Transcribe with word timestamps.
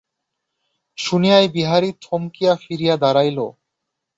শুনিয়াই 0.97 1.47
বিহারী 1.55 1.89
থমকিয়া 2.03 2.53
ফিরিয়া 2.55 2.95
দাঁড়াইল। 2.97 3.39